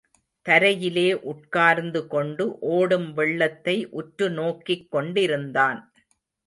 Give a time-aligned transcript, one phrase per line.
[0.45, 2.59] தரையிலே உட்கார்ந்து கொண்டு
[2.59, 5.81] ஓடும் வெள்ளத்தை உற்று நோக்கிக் கொண்டிருந்தான்.